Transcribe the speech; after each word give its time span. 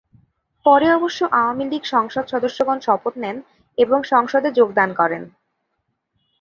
পরে 0.65 0.87
অবশ্য 0.93 1.19
আওয়ামী 1.31 1.65
লীগ 1.71 1.83
সংসদ 1.85 2.25
সদস্যগণ 2.27 2.77
শপথ 2.79 3.13
নেন, 3.17 3.37
এবং 3.77 3.99
সংসদে 4.03 4.49
যোগ 4.51 4.69
দান 4.73 4.89
করেন। 4.93 5.23